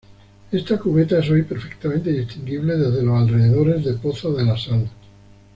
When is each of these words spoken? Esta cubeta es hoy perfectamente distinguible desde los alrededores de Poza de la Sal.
Esta 0.51 0.79
cubeta 0.79 1.19
es 1.19 1.29
hoy 1.29 1.43
perfectamente 1.43 2.11
distinguible 2.11 2.75
desde 2.75 3.03
los 3.03 3.21
alrededores 3.21 3.85
de 3.85 3.93
Poza 3.93 4.29
de 4.29 4.43
la 4.43 4.57
Sal. 4.57 4.89